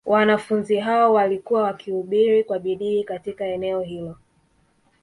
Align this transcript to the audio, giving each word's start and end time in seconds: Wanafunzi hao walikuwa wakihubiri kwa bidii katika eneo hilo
Wanafunzi 0.05 0.77
hao 0.79 1.13
walikuwa 1.13 1.63
wakihubiri 1.63 2.43
kwa 2.43 2.59
bidii 2.59 3.03
katika 3.03 3.45
eneo 3.45 3.81
hilo 3.81 4.15